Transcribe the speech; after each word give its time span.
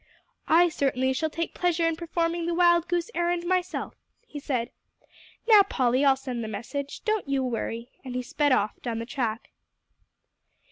"I 0.47 0.69
certainly 0.69 1.13
shall 1.13 1.29
take 1.29 1.53
pleasure 1.53 1.87
in 1.87 1.95
performing 1.95 2.47
the 2.47 2.55
wild 2.55 2.87
goose 2.87 3.11
errand 3.13 3.45
myself," 3.45 3.93
he 4.25 4.39
said. 4.39 4.71
"Now 5.47 5.61
Polly, 5.61 6.03
I'll 6.03 6.15
send 6.15 6.43
the 6.43 6.47
message; 6.47 7.03
don't 7.03 7.29
you 7.29 7.43
worry," 7.43 7.91
and 8.03 8.15
he 8.15 8.23
sped 8.23 8.51
off 8.51 8.81
down 8.81 8.97
the 8.97 9.05
track. 9.05 9.51